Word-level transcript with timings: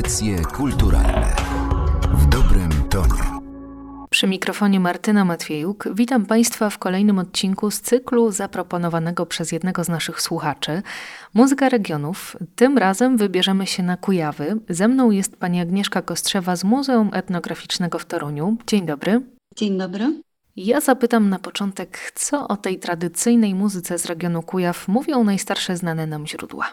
Audycje 0.00 0.42
kulturalne 0.42 1.36
w 2.12 2.26
dobrym 2.26 2.70
tonie. 2.90 3.40
Przy 4.10 4.26
mikrofonie 4.26 4.80
Martyna 4.80 5.24
Matwiejuk 5.24 5.88
witam 5.94 6.26
Państwa 6.26 6.70
w 6.70 6.78
kolejnym 6.78 7.18
odcinku 7.18 7.70
z 7.70 7.80
cyklu 7.80 8.30
zaproponowanego 8.30 9.26
przez 9.26 9.52
jednego 9.52 9.84
z 9.84 9.88
naszych 9.88 10.22
słuchaczy 10.22 10.82
Muzyka 11.34 11.68
regionów. 11.68 12.36
Tym 12.56 12.78
razem 12.78 13.16
wybierzemy 13.16 13.66
się 13.66 13.82
na 13.82 13.96
Kujawy. 13.96 14.56
Ze 14.68 14.88
mną 14.88 15.10
jest 15.10 15.36
pani 15.36 15.60
Agnieszka 15.60 16.02
Kostrzewa 16.02 16.56
z 16.56 16.64
Muzeum 16.64 17.10
Etnograficznego 17.12 17.98
w 17.98 18.06
Toruniu. 18.06 18.56
Dzień 18.66 18.86
dobry. 18.86 19.20
Dzień 19.56 19.78
dobry. 19.78 20.22
Ja 20.56 20.80
zapytam 20.80 21.28
na 21.30 21.38
początek, 21.38 22.12
co 22.14 22.48
o 22.48 22.56
tej 22.56 22.78
tradycyjnej 22.78 23.54
muzyce 23.54 23.98
z 23.98 24.06
regionu 24.06 24.42
Kujaw 24.42 24.88
mówią 24.88 25.24
najstarsze 25.24 25.76
znane 25.76 26.06
nam 26.06 26.26
źródła. 26.26 26.66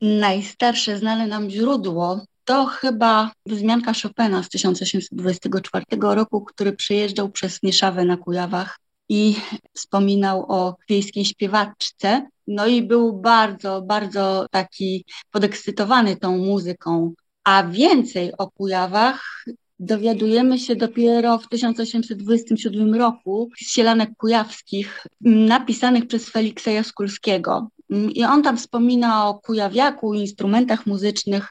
Najstarsze 0.00 0.98
znane 0.98 1.26
nam 1.26 1.50
źródło 1.50 2.20
to 2.50 2.66
chyba 2.66 3.32
wzmianka 3.46 3.92
Chopina 4.02 4.42
z 4.42 4.48
1824 4.48 5.84
roku, 6.00 6.44
który 6.44 6.72
przyjeżdżał 6.72 7.30
przez 7.30 7.62
Nieszawę 7.62 8.04
na 8.04 8.16
Kujawach 8.16 8.78
i 9.08 9.36
wspominał 9.74 10.44
o 10.48 10.76
wiejskiej 10.88 11.24
śpiewaczce. 11.24 12.28
No 12.46 12.66
i 12.66 12.82
był 12.82 13.12
bardzo, 13.20 13.82
bardzo 13.82 14.46
taki 14.50 15.04
podekscytowany 15.30 16.16
tą 16.16 16.38
muzyką. 16.38 17.12
A 17.44 17.64
więcej 17.64 18.32
o 18.38 18.50
Kujawach 18.50 19.44
dowiadujemy 19.78 20.58
się 20.58 20.76
dopiero 20.76 21.38
w 21.38 21.48
1827 21.48 22.94
roku 22.94 23.48
z 23.56 23.72
Sielanek 23.72 24.10
Kujawskich, 24.16 25.06
napisanych 25.20 26.06
przez 26.06 26.28
Feliksa 26.28 26.70
Jaskulskiego. 26.70 27.68
I 27.90 28.24
on 28.24 28.42
tam 28.42 28.56
wspomina 28.56 29.28
o 29.28 29.34
kujawiaku, 29.34 30.14
instrumentach 30.14 30.86
muzycznych 30.86 31.48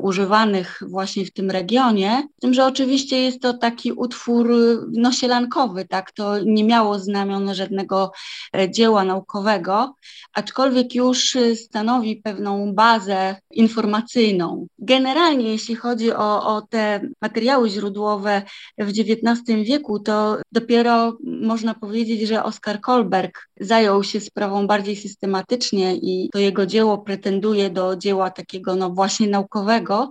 używanych 0.00 0.82
właśnie 0.88 1.26
w 1.26 1.32
tym 1.32 1.50
regionie, 1.50 2.22
z 2.36 2.40
tym, 2.40 2.54
że 2.54 2.64
oczywiście 2.66 3.22
jest 3.22 3.40
to 3.40 3.54
taki 3.54 3.92
utwór 3.92 4.50
no, 4.92 5.12
sielankowy, 5.12 5.84
tak, 5.84 6.12
to 6.12 6.38
nie 6.38 6.64
miało 6.64 6.98
znamion 6.98 7.54
żadnego 7.54 8.12
e, 8.56 8.70
dzieła 8.70 9.04
naukowego, 9.04 9.94
aczkolwiek 10.34 10.94
już 10.94 11.36
stanowi 11.54 12.16
pewną 12.16 12.74
bazę 12.74 13.36
informacyjną. 13.50 14.66
Generalnie 14.84 15.48
jeśli 15.52 15.74
chodzi 15.74 16.12
o, 16.12 16.56
o 16.56 16.62
te 16.62 17.00
materiały 17.22 17.70
źródłowe 17.70 18.42
w 18.78 18.88
XIX 18.88 19.40
wieku, 19.46 20.00
to 20.00 20.38
dopiero 20.52 21.18
można 21.24 21.74
powiedzieć, 21.74 22.28
że 22.28 22.44
Oskar 22.44 22.80
Kolberg 22.80 23.48
zajął 23.60 24.04
się 24.04 24.20
sprawą 24.20 24.66
bardziej 24.66 24.96
systematycznie 24.96 25.96
i 25.96 26.28
to 26.32 26.38
jego 26.38 26.66
dzieło 26.66 26.98
pretenduje 26.98 27.70
do 27.70 27.96
dzieła 27.96 28.30
takiego 28.30 28.76
no 28.76 28.90
właśnie 28.90 29.28
naukowego. 29.28 30.10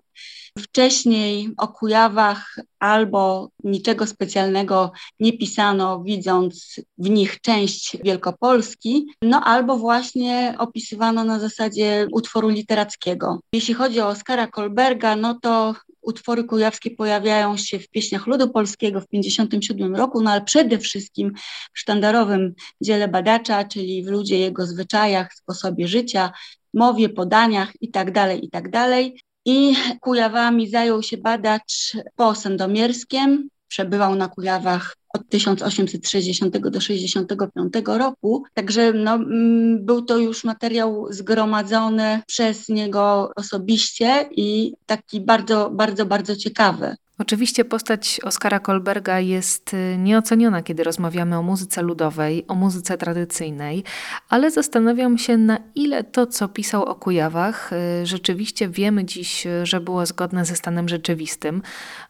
Wcześniej 0.59 1.49
o 1.57 1.67
Kujawach 1.67 2.55
albo 2.79 3.49
niczego 3.63 4.07
specjalnego 4.07 4.91
nie 5.19 5.37
pisano, 5.37 6.03
widząc 6.03 6.75
w 6.97 7.09
nich 7.09 7.41
część 7.41 7.97
Wielkopolski, 8.03 9.05
no 9.21 9.41
albo 9.43 9.77
właśnie 9.77 10.55
opisywano 10.57 11.23
na 11.23 11.39
zasadzie 11.39 12.07
utworu 12.11 12.49
literackiego. 12.49 13.39
Jeśli 13.53 13.73
chodzi 13.73 14.01
o 14.01 14.07
Oskara 14.07 14.47
Kolberga, 14.47 15.15
no 15.15 15.39
to 15.41 15.75
utwory 16.01 16.43
kujawskie 16.43 16.91
pojawiają 16.91 17.57
się 17.57 17.79
w 17.79 17.89
pieśniach 17.89 18.27
ludu 18.27 18.49
polskiego 18.49 19.01
w 19.01 19.07
1957 19.07 19.95
roku, 19.95 20.21
no 20.21 20.31
ale 20.31 20.41
przede 20.41 20.77
wszystkim 20.77 21.31
w 21.73 21.79
sztandarowym 21.79 22.53
dziele 22.81 23.07
badacza, 23.07 23.63
czyli 23.63 24.03
w 24.03 24.07
ludzie, 24.07 24.39
jego 24.39 24.65
zwyczajach, 24.65 25.33
sposobie 25.33 25.88
życia, 25.88 26.31
mowie, 26.73 27.09
podaniach 27.09 27.71
itd., 27.81 28.11
tak 28.13 28.43
itd. 28.43 29.11
I 29.45 29.75
Kujawami 30.02 30.69
zajął 30.69 31.03
się 31.03 31.17
badacz 31.17 31.97
po 32.16 32.36
Sandomierskiem, 32.36 33.50
przebywał 33.67 34.16
na 34.16 34.27
Kujawach 34.27 34.95
od 35.13 35.30
1860 35.30 36.58
do 36.58 36.81
65 36.81 37.73
roku. 37.85 38.44
Także 38.53 38.94
no, 38.94 39.13
mm, 39.13 39.85
był 39.85 40.01
to 40.01 40.17
już 40.17 40.44
materiał 40.44 41.07
zgromadzony 41.09 42.22
przez 42.28 42.69
niego 42.69 43.31
osobiście 43.35 44.29
i 44.31 44.73
taki 44.85 45.22
bardzo, 45.22 45.69
bardzo, 45.69 46.06
bardzo 46.06 46.35
ciekawy. 46.35 46.96
Oczywiście 47.18 47.66
postać 47.66 48.19
Oskara 48.24 48.59
Kolberga 48.59 49.19
jest 49.19 49.74
y, 49.74 49.97
nieoceniona, 49.97 50.63
kiedy 50.63 50.84
rozmawiamy 50.84 51.38
o 51.38 51.44
muzyce 51.44 51.81
ludowej, 51.81 52.46
o 52.47 52.56
muzyce 52.56 52.97
tradycyjnej, 52.97 53.84
ale 54.29 54.51
zastanawiam 54.51 55.18
się, 55.18 55.38
na 55.38 55.57
ile 55.75 56.03
to, 56.03 56.28
co 56.28 56.47
pisał 56.47 56.84
o 56.84 56.96
Kujawach, 56.96 57.73
y, 57.73 58.06
rzeczywiście 58.06 58.69
wiemy 58.69 59.06
dziś, 59.06 59.47
y, 59.47 59.66
że 59.66 59.79
było 59.79 60.06
zgodne 60.06 60.46
ze 60.46 60.56
stanem 60.56 60.90
rzeczywistym, 60.90 61.62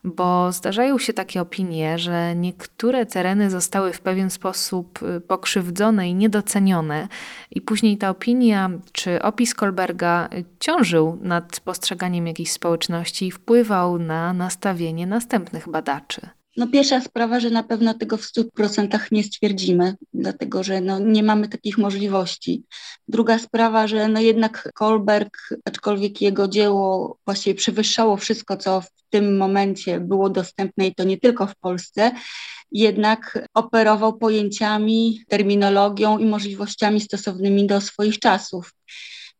bo 0.04 0.52
zdarzają 0.52 0.98
się 0.98 1.14
takie 1.14 1.42
opinie, 1.42 2.00
że 2.00 2.36
niektóre 2.36 3.06
tereny 3.06 3.50
zostały 3.50 3.94
w 3.94 4.02
pewien 4.02 4.30
sposób 4.30 5.00
pokrzywdzone 5.28 6.10
i 6.10 6.16
niedocenione, 6.16 7.08
i 7.52 7.62
później 7.62 7.98
ta 7.98 8.10
opinia 8.10 8.70
czy 8.92 9.22
opis 9.22 9.56
Kolberga 9.56 10.30
ciążył 10.60 11.20
nad 11.22 11.60
postrzeganiem 11.60 12.28
jakiejś 12.28 12.52
społeczności 12.52 13.28
i 13.28 13.32
wpływał 13.32 14.00
na 14.00 14.34
nastawienie 14.34 14.93
następnych 15.08 15.70
badaczy? 15.70 16.22
No 16.58 16.68
pierwsza 16.68 17.02
sprawa, 17.02 17.40
że 17.40 17.50
na 17.50 17.64
pewno 17.64 17.94
tego 17.94 18.18
w 18.18 18.22
100% 18.22 19.00
nie 19.12 19.24
stwierdzimy, 19.24 19.96
dlatego 20.14 20.64
że 20.64 20.82
no, 20.82 21.00
nie 21.00 21.24
mamy 21.24 21.50
takich 21.50 21.78
możliwości. 21.78 22.64
Druga 23.08 23.40
sprawa, 23.40 23.88
że 23.88 24.08
no 24.08 24.20
jednak 24.22 24.70
Kolberg, 24.74 25.38
aczkolwiek 25.66 26.22
jego 26.22 26.48
dzieło 26.48 27.18
właściwie 27.26 27.56
przewyższało 27.56 28.18
wszystko, 28.18 28.58
co 28.58 28.82
w 28.82 28.88
tym 29.10 29.38
momencie 29.38 30.00
było 30.00 30.30
dostępne 30.30 30.88
i 30.88 30.96
to 30.96 31.04
nie 31.04 31.18
tylko 31.18 31.48
w 31.48 31.56
Polsce, 31.56 32.12
jednak 32.72 33.48
operował 33.54 34.18
pojęciami, 34.18 35.22
terminologią 35.28 36.18
i 36.18 36.26
możliwościami 36.26 37.02
stosownymi 37.02 37.68
do 37.68 37.82
swoich 37.82 38.20
czasów. 38.20 38.74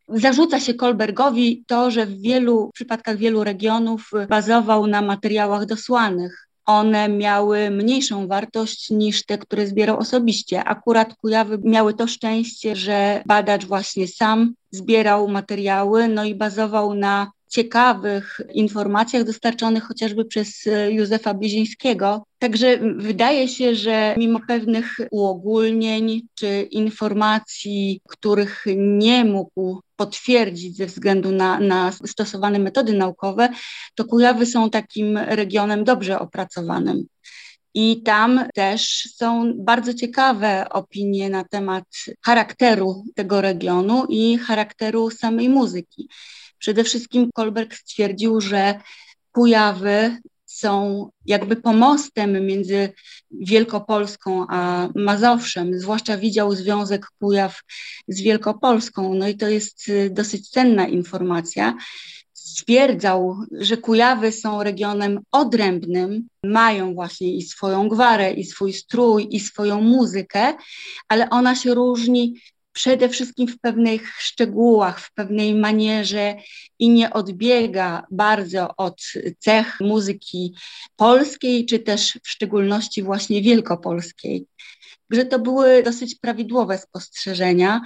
Zarzuca 0.08 0.60
się 0.60 0.74
Kolbergowi 0.74 1.64
to, 1.68 1.92
że 1.92 2.06
w 2.06 2.22
wielu 2.22 2.70
przypadkach 2.74 3.18
wielu 3.18 3.44
regionów 3.44 4.12
bazował 4.30 4.88
na 4.88 5.02
materiałach 5.02 5.66
dosłanych. 5.66 6.48
One 6.66 7.10
miały 7.10 7.70
mniejszą 7.72 8.28
wartość 8.28 8.90
niż 8.90 9.26
te, 9.26 9.38
które 9.38 9.68
zbierał 9.68 9.98
osobiście. 9.98 10.64
Akurat 10.64 11.16
Kujawy 11.16 11.60
miały 11.64 11.94
to 11.94 12.08
szczęście, 12.08 12.76
że 12.76 13.24
badacz 13.26 13.66
właśnie 13.66 14.08
sam 14.08 14.54
zbierał 14.72 15.28
materiały, 15.28 16.08
no 16.08 16.26
i 16.26 16.36
bazował 16.36 16.94
na 16.94 17.32
ciekawych 17.54 18.42
informacjach 18.54 19.24
dostarczonych 19.24 19.84
chociażby 19.84 20.26
przez 20.26 20.68
e, 20.68 20.92
Józefa 20.92 21.34
Bizińskiego. 21.34 22.26
Także 22.40 22.80
wydaje 22.98 23.48
się, 23.48 23.76
że 23.76 24.16
mimo 24.18 24.40
pewnych 24.48 24.98
uogólnień 25.12 26.22
czy 26.36 26.68
informacji, 26.72 28.02
których 28.08 28.66
nie 28.78 29.26
mógł 29.26 29.82
potwierdzić 30.04 30.78
ze 30.78 30.86
względu 30.86 31.32
na, 31.32 31.60
na 31.60 31.92
stosowane 31.92 32.60
metody 32.60 32.94
naukowe, 32.94 33.50
to 33.96 34.06
Kujawy 34.06 34.46
są 34.46 34.70
takim 34.70 35.18
regionem 35.18 35.84
dobrze 35.84 36.20
opracowanym. 36.20 37.06
I 37.74 38.02
tam 38.04 38.46
też 38.54 39.10
są 39.16 39.54
bardzo 39.58 39.94
ciekawe 39.94 40.70
opinie 40.70 41.30
na 41.30 41.44
temat 41.44 41.84
charakteru 42.26 43.04
tego 43.16 43.42
regionu 43.42 44.06
i 44.10 44.38
charakteru 44.38 45.10
samej 45.10 45.50
muzyki. 45.50 46.10
Przede 46.58 46.84
wszystkim 46.84 47.30
Kolberg 47.34 47.76
stwierdził, 47.76 48.42
że 48.42 48.80
Kujawy 49.32 50.18
są 50.54 51.10
jakby 51.26 51.56
pomostem 51.56 52.46
między 52.46 52.90
Wielkopolską 53.32 54.46
a 54.50 54.90
Mazowszem, 54.96 55.80
zwłaszcza 55.80 56.18
widział 56.18 56.56
związek 56.56 57.08
Kujaw 57.20 57.62
z 58.08 58.22
Wielkopolską. 58.22 59.14
No 59.14 59.28
i 59.28 59.38
to 59.38 59.50
jest 59.50 59.90
y, 59.90 60.10
dosyć 60.10 60.50
cenna 60.50 60.88
informacja. 60.88 61.78
Stwierdzał, 62.34 63.38
że 63.52 63.78
Kujawy 63.78 64.32
są 64.32 64.64
regionem 64.64 65.20
odrębnym, 65.32 66.28
mają 66.44 66.94
właśnie 66.94 67.36
i 67.36 67.42
swoją 67.42 67.90
gwarę, 67.90 68.34
i 68.34 68.44
swój 68.44 68.74
strój, 68.74 69.28
i 69.32 69.40
swoją 69.40 69.82
muzykę, 69.82 70.54
ale 71.08 71.30
ona 71.30 71.56
się 71.56 71.74
różni 71.74 72.36
przede 72.74 73.10
wszystkim 73.10 73.48
w 73.48 73.60
pewnych 73.60 74.22
szczegółach, 74.22 75.00
w 75.00 75.14
pewnej 75.14 75.56
manierze 75.56 76.36
i 76.80 76.90
nie 76.90 77.14
odbiega 77.14 78.06
bardzo 78.12 78.76
od 78.78 79.02
cech 79.40 79.80
muzyki 79.80 80.56
polskiej, 80.96 81.66
czy 81.66 81.80
też 81.80 82.20
w 82.24 82.30
szczególności 82.30 83.04
właśnie 83.04 83.42
wielkopolskiej 83.42 84.46
że 85.14 85.26
to 85.26 85.40
były 85.40 85.84
dosyć 85.84 86.16
prawidłowe 86.16 86.78
spostrzeżenia, 86.78 87.82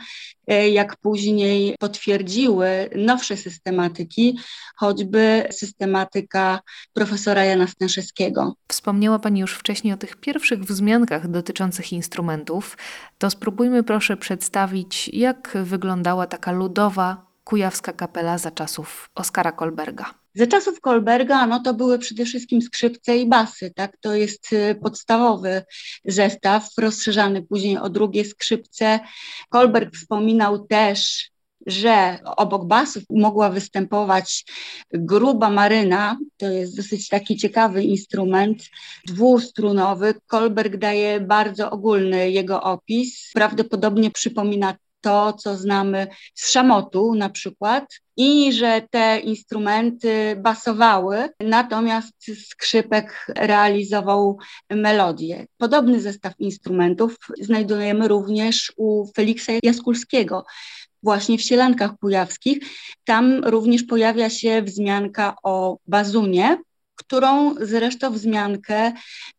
e, 0.47 0.69
jak 0.69 0.97
później 0.97 1.75
potwierdziły 1.79 2.89
nowsze 2.95 3.37
systematyki, 3.37 4.39
choćby 4.75 5.47
systematyka 5.51 6.59
profesora 6.93 7.45
Jana 7.45 7.67
Stęszewskiego. 7.67 8.55
Wspomniała 8.67 9.19
Pani 9.19 9.39
już 9.39 9.53
wcześniej 9.53 9.93
o 9.93 9.97
tych 9.97 10.15
pierwszych 10.15 10.63
wzmiankach 10.63 11.27
dotyczących 11.27 11.93
instrumentów. 11.93 12.77
To 13.17 13.29
spróbujmy 13.29 13.83
proszę 13.83 14.17
przedstawić, 14.17 15.09
jak 15.13 15.57
wyglądała 15.63 16.27
taka 16.27 16.51
ludowa 16.51 17.27
kujawska 17.43 17.93
kapela 17.93 18.37
za 18.37 18.51
czasów 18.51 19.09
Oskara 19.15 19.51
Kolberga? 19.51 20.13
Za 20.37 20.47
czasów 20.47 20.81
Kolberga 20.81 21.47
no 21.47 21.59
to 21.59 21.73
były 21.73 21.99
przede 21.99 22.25
wszystkim 22.25 22.61
skrzypce 22.61 23.17
i 23.17 23.25
basy, 23.25 23.71
tak? 23.75 23.97
To 24.01 24.15
jest 24.15 24.53
y, 24.53 24.75
podstawowy 24.83 25.63
zestaw, 26.05 26.69
rozszerzany 26.77 27.43
później 27.43 27.77
o 27.77 27.89
drugie 27.89 28.25
skrzypce. 28.25 28.99
Kolberg 29.49 29.95
wspominał 29.95 30.67
też 30.67 31.29
że 31.67 32.19
obok 32.23 32.65
basów 32.65 33.03
mogła 33.09 33.49
występować 33.49 34.45
gruba 34.93 35.49
maryna, 35.49 36.17
to 36.37 36.49
jest 36.49 36.77
dosyć 36.77 37.07
taki 37.07 37.37
ciekawy 37.37 37.83
instrument, 37.83 38.63
dwustrunowy. 39.07 40.13
Kolberg 40.27 40.77
daje 40.77 41.19
bardzo 41.19 41.71
ogólny 41.71 42.31
jego 42.31 42.63
opis, 42.63 43.31
prawdopodobnie 43.33 44.11
przypomina 44.11 44.75
to, 45.01 45.33
co 45.33 45.57
znamy 45.57 46.07
z 46.35 46.51
szamotu 46.51 47.15
na 47.15 47.29
przykład, 47.29 47.85
i 48.17 48.53
że 48.53 48.81
te 48.89 49.19
instrumenty 49.19 50.35
basowały, 50.35 51.29
natomiast 51.39 52.13
skrzypek 52.49 53.27
realizował 53.35 54.37
melodię. 54.69 55.45
Podobny 55.57 56.01
zestaw 56.01 56.33
instrumentów 56.39 57.17
znajdujemy 57.41 58.07
również 58.07 58.73
u 58.77 59.07
Feliksa 59.15 59.53
Jaskulskiego, 59.63 60.45
właśnie 61.03 61.37
w 61.37 61.41
Sielankach 61.41 61.91
Kujawskich. 61.99 62.57
Tam 63.03 63.43
również 63.45 63.83
pojawia 63.83 64.29
się 64.29 64.61
wzmianka 64.61 65.35
o 65.43 65.77
bazunie, 65.87 66.57
którą 66.97 67.55
zresztą 67.61 68.11
wzmiankę 68.11 68.91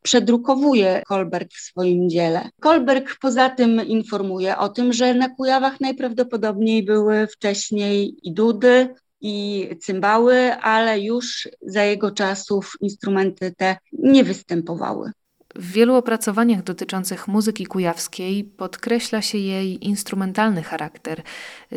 przedrukowuje 0.03 1.03
Kolberg 1.07 1.53
w 1.53 1.61
swoim 1.61 2.11
dziele. 2.11 2.51
Kolberg 2.61 3.17
poza 3.21 3.51
tym 3.51 3.87
informuje 3.87 4.57
o 4.57 4.69
tym, 4.69 4.93
że 4.93 5.15
na 5.15 5.29
Kujawach 5.29 5.81
najprawdopodobniej 5.81 6.83
były 6.83 7.27
wcześniej 7.27 8.17
i 8.23 8.33
dudy, 8.33 8.95
i 9.21 9.69
cymbały, 9.81 10.55
ale 10.55 11.01
już 11.01 11.49
za 11.63 11.85
jego 11.85 12.11
czasów 12.11 12.73
instrumenty 12.81 13.55
te 13.57 13.77
nie 13.93 14.25
występowały. 14.25 15.13
W 15.55 15.73
wielu 15.73 15.95
opracowaniach 15.95 16.63
dotyczących 16.63 17.29
muzyki 17.29 17.67
kujawskiej 17.67 18.45
podkreśla 18.45 19.23
się 19.23 19.39
jej 19.39 19.87
instrumentalny 19.87 20.63
charakter. 20.63 21.23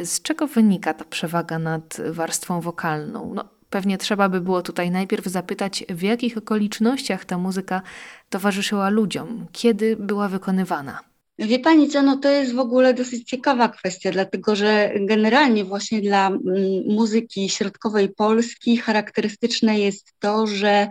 Z 0.03 0.21
czego 0.21 0.47
wynika 0.47 0.93
ta 0.93 1.05
przewaga 1.05 1.59
nad 1.59 1.97
warstwą 2.11 2.61
wokalną? 2.61 3.33
No, 3.33 3.60
pewnie 3.71 3.97
trzeba 3.97 4.29
by 4.29 4.41
było 4.41 4.61
tutaj 4.61 4.91
najpierw 4.91 5.25
zapytać, 5.25 5.83
w 5.89 6.01
jakich 6.01 6.37
okolicznościach 6.37 7.25
ta 7.25 7.37
muzyka 7.37 7.81
towarzyszyła 8.29 8.89
ludziom, 8.89 9.45
kiedy 9.51 9.95
była 9.95 10.27
wykonywana. 10.27 10.99
Wie 11.39 11.59
Pani 11.59 11.89
co, 11.89 12.01
no 12.01 12.17
to 12.17 12.29
jest 12.29 12.53
w 12.53 12.59
ogóle 12.59 12.93
dosyć 12.93 13.29
ciekawa 13.29 13.69
kwestia, 13.69 14.11
dlatego 14.11 14.55
że 14.55 14.91
generalnie 14.95 15.65
właśnie 15.65 16.01
dla 16.01 16.27
mm, 16.27 16.39
muzyki 16.87 17.49
środkowej 17.49 18.09
Polski 18.09 18.77
charakterystyczne 18.77 19.79
jest 19.79 20.13
to, 20.19 20.47
że 20.47 20.87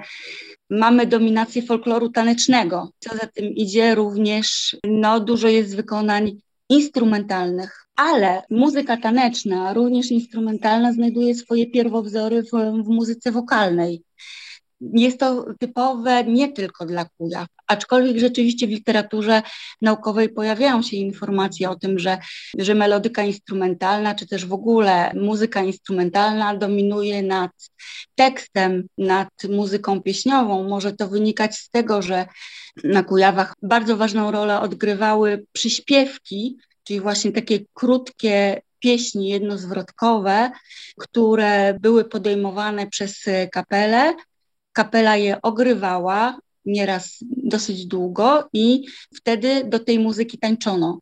mamy 0.70 1.06
dominację 1.06 1.62
folkloru 1.62 2.10
tanecznego. 2.10 2.90
Co 2.98 3.16
za 3.16 3.26
tym 3.26 3.44
idzie 3.44 3.94
również, 3.94 4.76
no 4.84 5.20
dużo 5.20 5.48
jest 5.48 5.76
wykonań 5.76 6.40
instrumentalnych, 6.70 7.86
ale 7.96 8.42
muzyka 8.50 8.96
taneczna, 8.96 9.72
również 9.72 10.10
instrumentalna, 10.10 10.92
znajduje 10.92 11.34
swoje 11.34 11.70
pierwowzory 11.70 12.42
w, 12.42 12.50
w 12.84 12.88
muzyce 12.88 13.32
wokalnej. 13.32 14.02
Jest 14.80 15.20
to 15.20 15.46
typowe 15.58 16.24
nie 16.24 16.52
tylko 16.52 16.86
dla 16.86 17.04
Kujaw, 17.04 17.46
aczkolwiek 17.66 18.18
rzeczywiście 18.18 18.66
w 18.66 18.70
literaturze 18.70 19.42
naukowej 19.82 20.28
pojawiają 20.28 20.82
się 20.82 20.96
informacje 20.96 21.70
o 21.70 21.76
tym, 21.76 21.98
że, 21.98 22.18
że 22.58 22.74
melodyka 22.74 23.22
instrumentalna, 23.22 24.14
czy 24.14 24.26
też 24.26 24.46
w 24.46 24.52
ogóle 24.52 25.12
muzyka 25.14 25.62
instrumentalna 25.62 26.56
dominuje 26.56 27.22
nad 27.22 27.50
tekstem, 28.14 28.86
nad 28.98 29.28
muzyką 29.48 30.02
pieśniową. 30.02 30.68
Może 30.68 30.92
to 30.92 31.08
wynikać 31.08 31.56
z 31.56 31.70
tego, 31.70 32.02
że 32.02 32.26
na 32.84 33.02
Kujawach 33.02 33.54
bardzo 33.62 33.96
ważną 33.96 34.30
rolę 34.30 34.60
odgrywały 34.60 35.44
przyśpiewki, 35.52 36.56
czyli 36.84 37.00
właśnie 37.00 37.32
takie 37.32 37.58
krótkie 37.74 38.62
pieśni 38.78 39.28
jednozwrotkowe, 39.28 40.50
które 40.98 41.78
były 41.80 42.04
podejmowane 42.04 42.86
przez 42.86 43.24
kapelę 43.52 44.14
kapela 44.72 45.16
je 45.16 45.42
ogrywała, 45.42 46.38
nieraz 46.64 47.18
dosyć 47.36 47.86
długo, 47.86 48.48
i 48.52 48.84
wtedy 49.14 49.64
do 49.64 49.78
tej 49.78 49.98
muzyki 49.98 50.38
tańczono. 50.38 50.98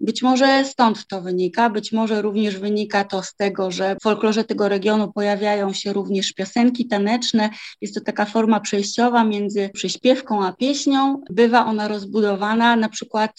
Być 0.00 0.22
może 0.22 0.64
stąd 0.64 1.06
to 1.06 1.22
wynika, 1.22 1.70
być 1.70 1.92
może 1.92 2.22
również 2.22 2.58
wynika 2.58 3.04
to 3.04 3.22
z 3.22 3.34
tego, 3.34 3.70
że 3.70 3.96
w 3.96 4.02
folklorze 4.02 4.44
tego 4.44 4.68
regionu 4.68 5.12
pojawiają 5.12 5.72
się 5.72 5.92
również 5.92 6.32
piosenki 6.32 6.88
taneczne. 6.88 7.50
Jest 7.80 7.94
to 7.94 8.00
taka 8.00 8.24
forma 8.24 8.60
przejściowa 8.60 9.24
między 9.24 9.70
przyśpiewką 9.74 10.46
a 10.46 10.52
pieśnią. 10.52 11.20
Bywa 11.30 11.66
ona 11.66 11.88
rozbudowana 11.88 12.76
na 12.76 12.88
przykład 12.88 13.32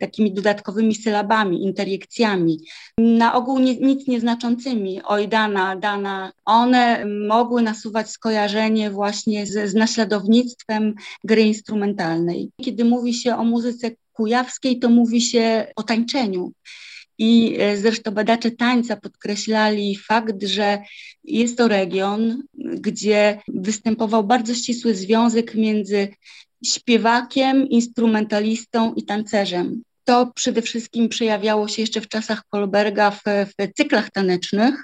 takimi 0.00 0.34
dodatkowymi 0.34 0.94
sylabami, 0.94 1.64
interjekcjami, 1.64 2.58
na 2.98 3.34
ogół 3.34 3.58
nie, 3.58 3.76
nic 3.76 4.08
nieznaczącymi. 4.08 5.00
Oj, 5.04 5.28
dana, 5.28 5.76
dana. 5.76 6.32
One 6.44 7.04
mogły 7.28 7.62
nasuwać 7.62 8.10
skojarzenie 8.10 8.90
właśnie 8.90 9.46
z, 9.46 9.70
z 9.70 9.74
naśladownictwem 9.74 10.94
gry 11.24 11.42
instrumentalnej. 11.42 12.50
Kiedy 12.62 12.84
mówi 12.84 13.14
się 13.14 13.36
o 13.36 13.44
muzyce 13.44 13.90
kujawskiej 14.16 14.78
to 14.78 14.88
mówi 14.88 15.20
się 15.20 15.66
o 15.76 15.82
tańczeniu. 15.82 16.52
I 17.18 17.56
e, 17.60 17.76
zresztą 17.76 18.10
badacze 18.10 18.50
tańca 18.50 18.96
podkreślali 18.96 19.96
fakt, 19.96 20.42
że 20.42 20.78
jest 21.24 21.58
to 21.58 21.68
region, 21.68 22.42
gdzie 22.54 23.40
występował 23.48 24.24
bardzo 24.24 24.54
ścisły 24.54 24.94
związek 24.94 25.54
między 25.54 26.08
śpiewakiem, 26.64 27.68
instrumentalistą 27.68 28.94
i 28.94 29.02
tancerzem. 29.02 29.82
To 30.04 30.32
przede 30.34 30.62
wszystkim 30.62 31.08
przejawiało 31.08 31.68
się 31.68 31.82
jeszcze 31.82 32.00
w 32.00 32.08
czasach 32.08 32.42
Kolberga 32.50 33.10
w, 33.10 33.22
w 33.24 33.72
cyklach 33.76 34.10
tanecznych, 34.10 34.74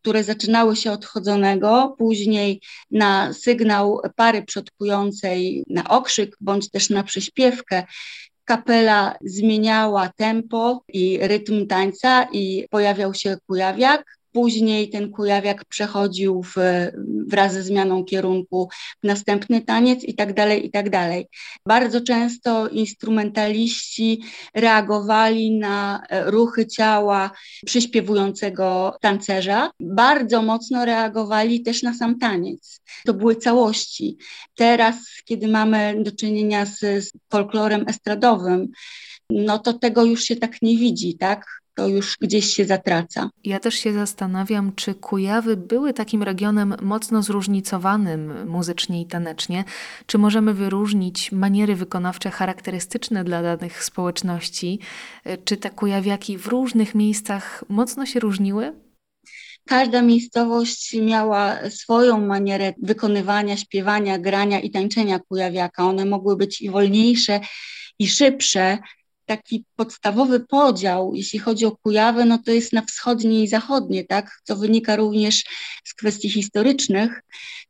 które 0.00 0.24
zaczynały 0.24 0.76
się 0.76 0.92
od 0.92 1.04
chodzonego, 1.04 1.94
później 1.98 2.60
na 2.90 3.32
sygnał 3.32 4.00
pary 4.16 4.42
przodkującej, 4.42 5.64
na 5.68 5.88
okrzyk 5.88 6.36
bądź 6.40 6.70
też 6.70 6.90
na 6.90 7.02
przyśpiewkę 7.02 7.84
kapela 8.48 9.14
zmieniała 9.20 10.08
tempo 10.16 10.84
i 10.88 11.18
rytm 11.22 11.66
tańca 11.66 12.26
i 12.32 12.66
pojawiał 12.70 13.14
się 13.14 13.36
kujawiak. 13.46 14.17
Później 14.38 14.90
ten 14.90 15.10
kujawiak 15.10 15.64
przechodził 15.64 16.42
w, 16.42 16.56
wraz 17.26 17.52
ze 17.52 17.62
zmianą 17.62 18.04
kierunku 18.04 18.68
w 19.02 19.06
następny 19.06 19.60
taniec 19.60 20.04
i 20.04 20.14
tak 20.14 20.34
dalej, 20.34 20.66
i 20.66 20.70
tak 20.70 20.90
dalej. 20.90 21.28
Bardzo 21.66 22.00
często 22.00 22.68
instrumentaliści 22.68 24.22
reagowali 24.54 25.58
na 25.58 26.02
e, 26.08 26.30
ruchy 26.30 26.66
ciała 26.66 27.30
przyśpiewującego 27.66 28.96
tancerza. 29.00 29.70
Bardzo 29.80 30.42
mocno 30.42 30.84
reagowali 30.84 31.62
też 31.62 31.82
na 31.82 31.94
sam 31.94 32.18
taniec. 32.18 32.80
To 33.06 33.14
były 33.14 33.36
całości. 33.36 34.16
Teraz, 34.54 34.96
kiedy 35.24 35.48
mamy 35.48 35.94
do 36.02 36.12
czynienia 36.12 36.66
z, 36.66 36.78
z 36.78 37.12
folklorem 37.30 37.84
estradowym, 37.88 38.68
no 39.30 39.58
to 39.58 39.72
tego 39.72 40.04
już 40.04 40.22
się 40.22 40.36
tak 40.36 40.62
nie 40.62 40.76
widzi, 40.76 41.16
tak? 41.16 41.57
To 41.78 41.88
już 41.88 42.16
gdzieś 42.20 42.54
się 42.54 42.64
zatraca. 42.64 43.30
Ja 43.44 43.60
też 43.60 43.74
się 43.74 43.92
zastanawiam, 43.92 44.72
czy 44.74 44.94
Kujawy 44.94 45.56
były 45.56 45.92
takim 45.92 46.22
regionem 46.22 46.74
mocno 46.82 47.22
zróżnicowanym 47.22 48.48
muzycznie 48.48 49.00
i 49.02 49.06
tanecznie, 49.06 49.64
czy 50.06 50.18
możemy 50.18 50.54
wyróżnić 50.54 51.32
maniery 51.32 51.76
wykonawcze 51.76 52.30
charakterystyczne 52.30 53.24
dla 53.24 53.42
danych 53.42 53.84
społeczności, 53.84 54.78
czy 55.44 55.56
te 55.56 55.70
kujawiaki 55.70 56.38
w 56.38 56.46
różnych 56.46 56.94
miejscach 56.94 57.64
mocno 57.68 58.06
się 58.06 58.20
różniły? 58.20 58.72
Każda 59.68 60.02
miejscowość 60.02 60.94
miała 60.94 61.70
swoją 61.70 62.26
manierę 62.26 62.74
wykonywania, 62.82 63.56
śpiewania, 63.56 64.18
grania 64.18 64.60
i 64.60 64.70
tańczenia 64.70 65.18
kujawiaka. 65.18 65.84
One 65.84 66.04
mogły 66.04 66.36
być 66.36 66.60
i 66.60 66.70
wolniejsze, 66.70 67.40
i 67.98 68.08
szybsze, 68.08 68.78
taki 69.28 69.64
podstawowy 69.76 70.40
podział, 70.40 71.14
jeśli 71.14 71.38
chodzi 71.38 71.66
o 71.66 71.76
Kujawę, 71.76 72.24
no 72.24 72.38
to 72.38 72.50
jest 72.50 72.72
na 72.72 72.82
wschodnie 72.82 73.42
i 73.42 73.48
zachodnie, 73.48 74.04
tak, 74.04 74.40
co 74.44 74.56
wynika 74.56 74.96
również 74.96 75.44
z 75.84 75.94
kwestii 75.94 76.30
historycznych. 76.30 77.22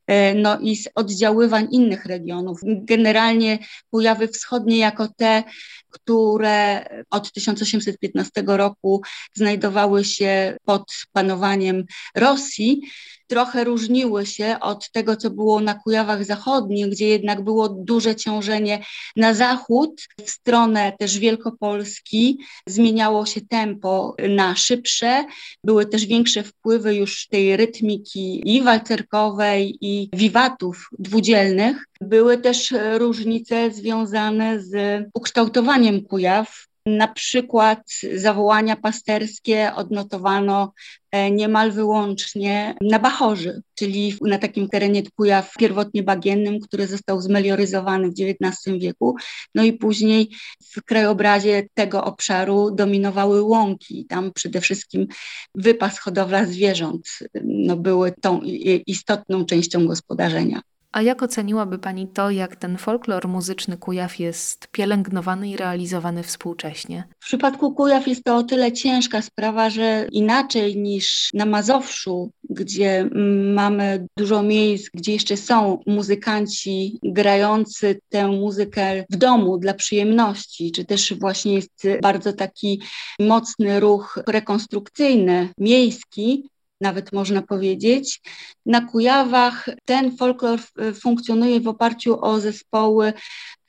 E, 0.09 0.33
no 0.35 0.59
i 0.59 0.75
z 0.75 0.89
oddziaływań 0.95 1.67
innych 1.71 2.05
regionów. 2.05 2.59
Generalnie 2.63 3.59
Kujawy 3.91 4.27
Wschodnie 4.27 4.77
jako 4.77 5.07
te, 5.17 5.43
które 5.89 6.85
od 7.09 7.31
1815 7.31 8.43
roku 8.45 9.01
znajdowały 9.33 10.05
się 10.05 10.57
pod 10.65 10.91
panowaniem 11.13 11.85
Rosji, 12.15 12.81
trochę 13.29 13.63
różniły 13.63 14.25
się 14.25 14.57
od 14.61 14.91
tego, 14.91 15.15
co 15.15 15.29
było 15.29 15.59
na 15.59 15.73
Kujawach 15.73 16.25
Zachodnich, 16.25 16.87
gdzie 16.87 17.07
jednak 17.07 17.43
było 17.43 17.69
duże 17.69 18.15
ciążenie 18.15 18.85
na 19.15 19.33
zachód, 19.33 20.01
w 20.25 20.29
stronę 20.29 20.93
też 20.99 21.19
Wielkopolski. 21.19 22.39
Zmieniało 22.67 23.25
się 23.25 23.41
tempo 23.41 24.15
na 24.29 24.55
szybsze, 24.55 25.25
były 25.63 25.85
też 25.85 26.05
większe 26.05 26.43
wpływy 26.43 26.95
już 26.95 27.27
tej 27.27 27.57
rytmiki 27.57 28.55
i 28.55 28.61
walcerkowej, 28.61 29.77
i 29.81 29.98
wiwatów 30.13 30.89
dwudzielnych. 30.99 31.85
Były 32.01 32.37
też 32.37 32.73
różnice 32.97 33.71
związane 33.71 34.59
z 34.61 35.03
ukształtowaniem 35.13 36.01
Kujaw, 36.01 36.68
na 36.97 37.07
przykład 37.07 37.81
zawołania 38.15 38.75
pasterskie 38.75 39.71
odnotowano 39.75 40.73
e, 41.11 41.31
niemal 41.31 41.71
wyłącznie 41.71 42.75
na 42.81 42.99
Bachorzy, 42.99 43.61
czyli 43.75 44.15
na 44.21 44.37
takim 44.37 44.69
terenie 44.69 45.03
Kujaw 45.15 45.53
pierwotnie 45.57 46.03
bagiennym, 46.03 46.59
który 46.59 46.87
został 46.87 47.21
zmelioryzowany 47.21 48.09
w 48.09 48.13
XIX 48.13 48.79
wieku. 48.79 49.15
No 49.55 49.63
i 49.63 49.73
później 49.73 50.29
w 50.75 50.83
krajobrazie 50.83 51.67
tego 51.73 52.03
obszaru 52.03 52.71
dominowały 52.71 53.41
łąki. 53.41 54.05
Tam 54.05 54.31
przede 54.33 54.61
wszystkim 54.61 55.07
wypas, 55.55 55.99
hodowla 55.99 56.45
zwierząt 56.45 57.19
no, 57.43 57.75
były 57.75 58.11
tą 58.21 58.41
istotną 58.85 59.45
częścią 59.45 59.87
gospodarzenia. 59.87 60.61
A 60.91 61.01
jak 61.01 61.23
oceniłaby 61.23 61.79
Pani 61.79 62.07
to, 62.07 62.31
jak 62.31 62.55
ten 62.55 62.77
folklor 62.77 63.27
muzyczny 63.27 63.77
Kujaw 63.77 64.19
jest 64.19 64.67
pielęgnowany 64.67 65.49
i 65.49 65.57
realizowany 65.57 66.23
współcześnie? 66.23 67.03
W 67.19 67.25
przypadku 67.25 67.73
Kujaw 67.73 68.07
jest 68.07 68.23
to 68.23 68.35
o 68.37 68.43
tyle 68.43 68.71
ciężka 68.71 69.21
sprawa, 69.21 69.69
że 69.69 70.07
inaczej 70.11 70.77
niż 70.77 71.29
na 71.33 71.45
Mazowszu, 71.45 72.31
gdzie 72.49 72.99
mm, 72.99 73.53
mamy 73.53 74.07
dużo 74.17 74.43
miejsc, 74.43 74.89
gdzie 74.93 75.13
jeszcze 75.13 75.37
są 75.37 75.79
muzykanci 75.87 76.99
grający 77.03 77.99
tę 78.09 78.27
muzykę 78.27 79.05
w 79.09 79.15
domu 79.15 79.57
dla 79.57 79.73
przyjemności, 79.73 80.71
czy 80.71 80.85
też 80.85 81.13
właśnie 81.19 81.53
jest 81.53 81.87
bardzo 82.01 82.33
taki 82.33 82.81
mocny 83.19 83.79
ruch 83.79 84.19
rekonstrukcyjny, 84.27 85.49
miejski, 85.57 86.49
nawet 86.81 87.13
można 87.13 87.41
powiedzieć. 87.41 88.21
Na 88.65 88.81
Kujawach 88.81 89.69
ten 89.85 90.17
folklor 90.17 90.59
funkcjonuje 91.01 91.59
w 91.59 91.67
oparciu 91.67 92.25
o 92.25 92.39
zespoły 92.39 93.13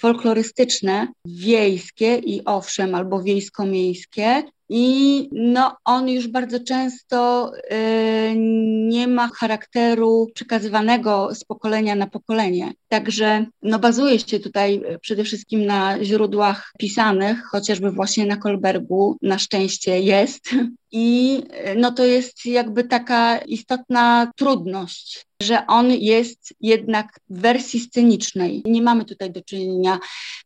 folklorystyczne, 0.01 1.09
wiejskie 1.25 2.17
i 2.17 2.45
owszem, 2.45 2.95
albo 2.95 3.23
wiejsko-miejskie. 3.23 4.43
I 4.73 5.29
no, 5.33 5.77
on 5.85 6.09
już 6.09 6.29
bardzo 6.29 6.61
często 6.61 7.53
y, 7.55 8.35
nie 8.89 9.09
ma 9.09 9.29
charakteru 9.29 10.27
przekazywanego 10.35 11.35
z 11.35 11.45
pokolenia 11.45 11.95
na 11.95 12.07
pokolenie. 12.07 12.73
Także 12.89 13.47
no, 13.63 13.79
bazuje 13.79 14.19
się 14.19 14.41
tutaj 14.41 14.83
przede 15.01 15.25
wszystkim 15.25 15.67
na 15.67 16.05
źródłach 16.05 16.73
pisanych, 16.79 17.43
chociażby 17.45 17.91
właśnie 17.91 18.27
na 18.27 18.37
Kolbergu 18.37 19.17
na 19.23 19.39
szczęście 19.39 20.01
jest. 20.01 20.51
I 20.93 21.43
no, 21.77 21.93
to 21.93 22.05
jest 22.05 22.47
jakby 22.47 22.85
taka 22.85 23.39
istotna 23.39 24.31
trudność 24.37 25.27
że 25.43 25.67
on 25.67 25.91
jest 25.91 26.55
jednak 26.61 27.21
w 27.31 27.41
wersji 27.41 27.81
scenicznej. 27.81 28.63
Nie 28.65 28.83
mamy 28.83 29.05
tutaj 29.05 29.31
do 29.31 29.43
czynienia 29.43 29.99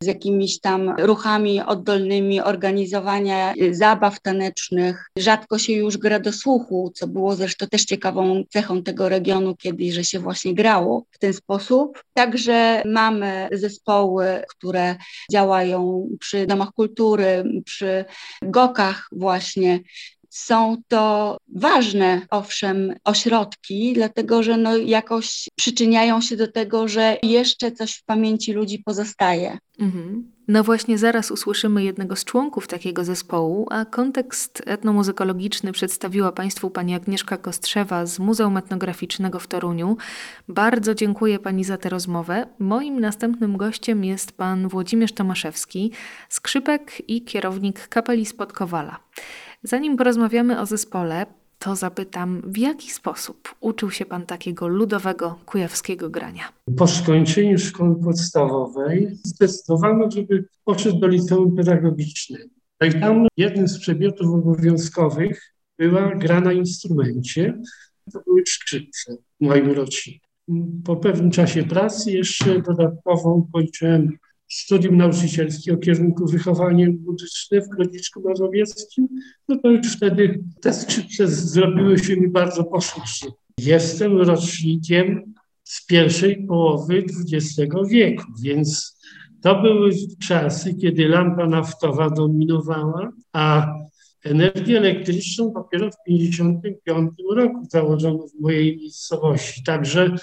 z 0.03 0.07
jakimiś 0.07 0.61
tam 0.61 0.95
ruchami 0.99 1.61
oddolnymi, 1.61 2.41
organizowania 2.41 3.55
zabaw 3.71 4.21
tanecznych. 4.21 5.11
Rzadko 5.19 5.59
się 5.59 5.73
już 5.73 5.97
gra 5.97 6.21
do 6.21 6.33
słuchu, 6.33 6.93
co 6.95 7.07
było 7.07 7.37
zresztą 7.37 7.67
też 7.67 7.85
ciekawą 7.85 8.45
cechą 8.51 8.83
tego 8.83 9.09
regionu 9.09 9.57
kiedyś, 9.57 9.95
że 9.95 10.05
się 10.05 10.19
właśnie 10.19 10.55
grało 10.55 11.05
w 11.11 11.19
ten 11.19 11.33
sposób. 11.33 12.03
Także 12.13 12.83
mamy 12.87 13.49
zespoły, 13.53 14.43
które 14.49 14.97
działają 15.33 16.09
przy 16.21 16.47
domach 16.47 16.73
kultury, 16.73 17.45
przy 17.65 18.05
gokach 18.43 19.09
właśnie, 19.13 19.81
są 20.35 20.76
to 20.88 21.37
ważne, 21.55 22.26
owszem, 22.31 22.95
ośrodki, 23.05 23.93
dlatego 23.93 24.43
że 24.43 24.57
no 24.57 24.76
jakoś 24.76 25.49
przyczyniają 25.57 26.21
się 26.21 26.37
do 26.37 26.53
tego, 26.53 26.88
że 26.88 27.17
jeszcze 27.23 27.73
coś 27.73 27.95
w 27.95 28.05
pamięci 28.05 28.53
ludzi 28.53 28.79
pozostaje. 28.79 29.59
Mhm. 29.79 30.33
No 30.49 30.64
właśnie 30.64 30.99
zaraz 30.99 31.31
usłyszymy 31.31 31.85
jednego 31.85 32.17
z 32.17 32.25
członków 32.25 32.67
takiego 32.67 33.05
zespołu, 33.05 33.67
a 33.71 33.85
kontekst 33.85 34.62
etnomuzykologiczny 34.67 35.73
przedstawiła 35.73 36.33
Państwu 36.33 36.71
pani 36.71 36.95
Agnieszka 36.95 37.37
Kostrzewa 37.37 38.07
z 38.07 38.19
Muzeum 38.19 38.57
Etnograficznego 38.57 39.38
w 39.38 39.47
Toruniu. 39.47 39.97
Bardzo 40.49 40.95
dziękuję 40.95 41.38
Pani 41.38 41.64
za 41.64 41.76
tę 41.76 41.88
rozmowę. 41.88 42.47
Moim 42.59 43.00
następnym 43.00 43.57
gościem 43.57 44.05
jest 44.05 44.33
Pan 44.33 44.69
Włodzimierz 44.69 45.12
Tomaszewski, 45.12 45.93
skrzypek 46.29 47.11
i 47.11 47.25
kierownik 47.25 47.88
kapeli 47.88 48.26
Spodkowala. 48.26 49.00
Zanim 49.66 49.97
porozmawiamy 49.97 50.61
o 50.61 50.66
zespole, 50.66 51.26
to 51.59 51.76
zapytam, 51.76 52.42
w 52.47 52.59
jaki 52.59 52.90
sposób 52.90 53.54
uczył 53.61 53.90
się 53.90 54.06
Pan 54.06 54.26
takiego 54.26 54.68
ludowego 54.68 55.38
kujawskiego 55.47 56.11
grania? 56.11 56.42
Po 56.76 56.87
skończeniu 56.87 57.59
szkoły 57.59 58.02
podstawowej 58.04 59.18
zdecydowano, 59.25 60.11
żeby 60.11 60.49
poszedł 60.64 60.99
do 60.99 61.06
liceum 61.06 61.56
pedagogicznego. 61.56 62.44
No 62.80 62.87
i 62.87 63.00
tam 63.00 63.26
jednym 63.37 63.68
z 63.68 63.78
przedmiotów 63.78 64.26
obowiązkowych 64.26 65.54
była 65.78 66.14
gra 66.14 66.40
na 66.40 66.52
instrumencie, 66.52 67.62
to 68.12 68.21
były 68.26 68.42
skrzypce 68.47 69.16
w 69.40 69.44
moim 69.44 69.71
roczniku. 69.71 70.26
Po 70.85 70.97
pewnym 70.97 71.30
czasie 71.30 71.62
pracy 71.62 72.12
jeszcze 72.12 72.62
dodatkowo 72.62 73.47
kończyłem 73.52 74.18
studium 74.49 74.97
nauczycielskie 74.97 75.75
o 75.75 75.77
kierunku 75.77 76.27
wychowanie 76.27 76.89
muzyczne 77.07 77.61
w 77.61 77.69
Grodzisku 77.69 78.23
Mazowieckim, 78.29 79.09
no 79.49 79.57
to 79.57 79.71
już 79.71 79.97
wtedy 79.97 80.45
te 80.61 80.73
skrzypce 80.73 81.29
zrobiły 81.29 81.99
się 81.99 82.17
mi 82.17 82.29
bardzo 82.29 82.65
poszlicznie. 82.65 83.31
Jestem 83.59 84.19
rocznikiem 84.19 85.35
z 85.65 85.87
pierwszej 85.87 86.47
połowy 86.47 87.05
XX 87.33 87.75
wieku, 87.91 88.25
więc 88.43 88.99
to 89.43 89.63
były 89.63 89.91
czasy, 90.29 90.75
kiedy 90.75 91.09
lampa 91.09 91.47
naftowa 91.47 92.11
dominowała, 92.11 93.11
a 93.33 93.75
energię 94.25 94.79
elektryczną 94.79 95.53
dopiero 95.55 95.91
w 95.91 95.97
1955 96.07 97.11
roku 97.37 97.67
założono 97.71 98.27
w 98.29 98.41
mojej 98.41 98.77
miejscowości. 98.77 99.63
Także 99.63 100.15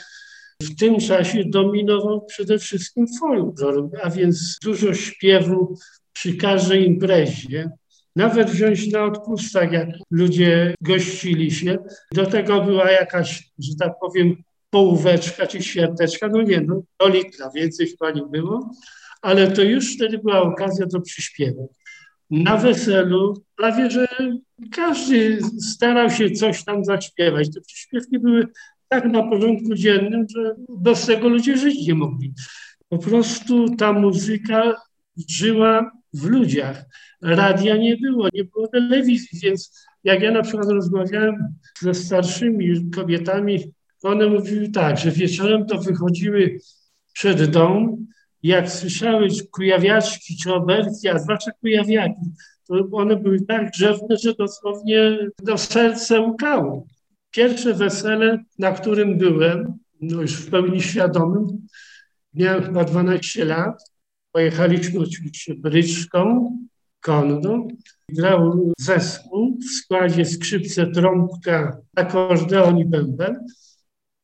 w 0.61 0.75
tym 0.75 0.99
czasie 0.99 1.43
dominował 1.45 2.25
przede 2.25 2.59
wszystkim 2.59 3.05
folklor, 3.19 3.89
a 4.03 4.09
więc 4.09 4.57
dużo 4.63 4.93
śpiewu 4.93 5.77
przy 6.13 6.37
każdej 6.37 6.87
imprezie. 6.87 7.71
Nawet 8.15 8.49
wziąć 8.49 8.87
na 8.91 9.03
odpustach, 9.03 9.71
jak 9.71 9.89
ludzie 10.11 10.75
gościli 10.81 11.51
się. 11.51 11.77
Do 12.13 12.25
tego 12.25 12.61
była 12.61 12.91
jakaś, 12.91 13.51
że 13.59 13.75
tak 13.79 13.93
powiem, 14.01 14.43
połóweczka 14.69 15.47
czy 15.47 15.61
świateczka. 15.61 16.27
No 16.27 16.41
nie, 16.41 16.61
no 16.61 16.81
do 16.99 17.07
litra, 17.07 17.49
więcej 17.55 17.87
chyba 17.87 18.11
nie 18.11 18.23
było, 18.31 18.71
ale 19.21 19.51
to 19.51 19.61
już 19.61 19.95
wtedy 19.95 20.17
była 20.17 20.41
okazja 20.41 20.85
do 20.85 21.01
przyśpiewu. 21.01 21.73
Na 22.29 22.57
weselu 22.57 23.43
prawie, 23.55 23.91
że 23.91 24.07
każdy 24.71 25.39
starał 25.61 26.09
się 26.09 26.31
coś 26.31 26.65
tam 26.65 26.85
zaśpiewać. 26.85 27.53
Te 27.53 27.61
przyśpiewki 27.61 28.19
były 28.19 28.47
tak 28.91 29.05
na 29.05 29.23
porządku 29.23 29.75
dziennym, 29.75 30.25
że 30.35 30.55
bez 30.69 31.05
tego 31.05 31.29
ludzie 31.29 31.57
żyć 31.57 31.87
nie 31.87 31.95
mogli. 31.95 32.33
Po 32.89 32.97
prostu 32.97 33.75
ta 33.75 33.93
muzyka 33.93 34.75
żyła 35.29 35.91
w 36.13 36.25
ludziach. 36.25 36.85
Radia 37.21 37.77
nie 37.77 37.97
było, 37.97 38.27
nie 38.33 38.43
było 38.43 38.67
telewizji, 38.67 39.39
więc 39.43 39.85
jak 40.03 40.21
ja 40.21 40.31
na 40.31 40.41
przykład 40.41 40.69
rozmawiałem 40.69 41.35
ze 41.79 41.93
starszymi 41.93 42.89
kobietami, 42.89 43.59
one 44.03 44.27
mówiły 44.27 44.69
tak, 44.69 44.97
że 44.97 45.11
wieczorem 45.11 45.65
to 45.65 45.77
wychodziły 45.77 46.57
przed 47.13 47.51
dom, 47.51 48.05
jak 48.43 48.71
słyszały 48.71 49.27
kujawiaczki 49.51 50.37
czy 50.43 50.53
oberki, 50.53 51.09
a 51.09 51.19
zwłaszcza 51.19 51.51
kujawiaki, 51.51 52.21
to 52.67 52.87
one 52.91 53.15
były 53.15 53.41
tak 53.41 53.71
drzewne, 53.71 54.17
że 54.17 54.33
dosłownie 54.33 55.17
do 55.43 55.57
serca 55.57 56.19
łkało. 56.19 56.87
Pierwsze 57.31 57.73
wesele, 57.73 58.43
na 58.59 58.71
którym 58.71 59.17
byłem, 59.17 59.73
no 60.01 60.21
już 60.21 60.33
w 60.33 60.49
pełni 60.49 60.81
świadomym, 60.81 61.67
miałem 62.33 62.63
chyba 62.63 62.83
12 62.83 63.45
lat. 63.45 63.91
Pojechaliśmy 64.31 64.99
oczywiście 64.99 65.55
bryczką, 65.55 66.57
konną. 67.01 67.67
Grał 68.09 68.73
zespół 68.79 69.57
w 69.59 69.65
składzie 69.65 70.25
skrzypce, 70.25 70.87
trąbka, 70.87 71.77
akordeon 71.95 72.77
i 72.77 72.85
bęben. 72.85 73.45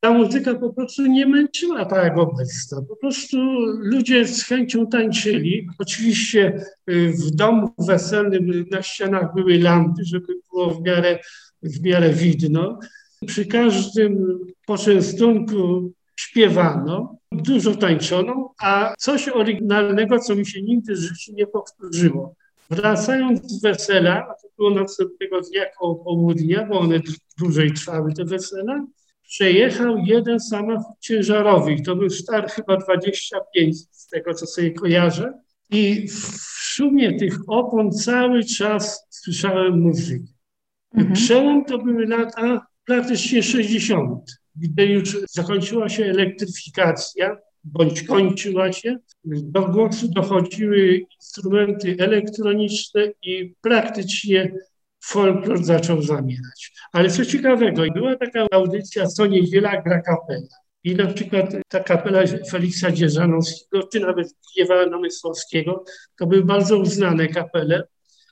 Ta 0.00 0.10
muzyka 0.10 0.54
po 0.54 0.72
prostu 0.72 1.06
nie 1.06 1.26
męczyła 1.26 1.84
tak 1.84 2.04
jak 2.04 2.18
obecna. 2.18 2.82
Po 2.88 2.96
prostu 2.96 3.36
ludzie 3.78 4.26
z 4.26 4.44
chęcią 4.44 4.86
tańczyli. 4.86 5.68
Oczywiście 5.78 6.64
y, 6.90 7.12
w 7.12 7.30
domu 7.30 7.74
weselnym 7.78 8.66
na 8.70 8.82
ścianach 8.82 9.34
były 9.34 9.58
lampy, 9.58 10.04
żeby 10.04 10.34
było 10.50 10.70
w 10.70 10.82
miarę, 10.82 11.18
w 11.62 11.82
miarę 11.82 12.10
widno. 12.10 12.78
Przy 13.26 13.46
każdym 13.46 14.38
poczęstunku 14.66 15.92
śpiewano, 16.16 17.16
dużo 17.32 17.74
tańczono, 17.74 18.54
a 18.60 18.94
coś 18.98 19.28
oryginalnego, 19.28 20.18
co 20.18 20.34
mi 20.34 20.46
się 20.46 20.62
nigdy 20.62 20.94
w 20.94 20.98
życiu 20.98 21.32
nie 21.34 21.46
powtórzyło. 21.46 22.34
Wracając 22.70 23.52
z 23.52 23.62
wesela, 23.62 24.26
a 24.28 24.34
to 24.34 24.48
było 24.56 24.70
następnego 24.70 25.40
dnia 25.40 25.62
koło 25.78 25.94
południa, 25.94 26.66
bo 26.66 26.78
one 26.78 27.00
dłużej 27.38 27.72
trwały 27.72 28.12
te 28.14 28.24
wesela, 28.24 28.86
przejechał 29.28 29.98
jeden 29.98 30.40
samochód 30.40 30.96
ciężarowy 31.00 31.76
to 31.86 31.96
był 31.96 32.10
stary 32.10 32.48
chyba 32.48 32.76
25 32.76 33.76
z 33.90 34.06
tego, 34.06 34.34
co 34.34 34.46
sobie 34.46 34.70
kojarzę. 34.70 35.32
I 35.70 36.08
w 36.08 36.38
szumie 36.48 37.18
tych 37.18 37.38
opon 37.46 37.92
cały 37.92 38.44
czas 38.44 39.06
słyszałem 39.10 39.80
muzykę. 39.80 40.32
Mhm. 40.94 41.14
Przełom 41.14 41.64
to 41.64 41.78
były 41.78 42.06
lata 42.06 42.66
praktycznie 42.84 43.42
60., 43.42 44.20
gdy 44.56 44.86
już 44.86 45.18
zakończyła 45.30 45.88
się 45.88 46.04
elektryfikacja, 46.04 47.36
bądź 47.64 48.02
kończyła 48.02 48.72
się. 48.72 48.96
Do 49.24 49.62
głosu 49.62 50.08
dochodziły 50.08 51.06
instrumenty 51.16 51.96
elektroniczne 51.98 53.12
i 53.22 53.54
praktycznie 53.60 54.52
folklor 55.04 55.64
zaczął 55.64 56.02
zamierać. 56.02 56.72
Ale 56.92 57.10
co 57.10 57.24
ciekawego, 57.24 57.82
była 57.94 58.16
taka 58.16 58.46
audycja 58.52 59.06
co 59.06 59.26
niedziela 59.26 59.82
gra 59.82 60.02
kapela. 60.02 60.48
I 60.84 60.94
na 60.94 61.06
przykład 61.06 61.56
ta 61.68 61.80
kapela 61.80 62.22
Feliksa 62.50 62.92
Dzierżanowskiego, 62.92 63.88
czy 63.92 64.00
nawet 64.00 64.28
Kiewa 64.54 64.86
Namysłowskiego, 64.86 65.84
to 66.18 66.26
były 66.26 66.44
bardzo 66.44 66.78
uznane 66.78 67.28
kapele, 67.28 67.82